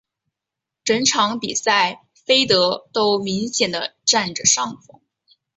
[0.83, 4.99] 整场比赛菲德都明显的占着上风。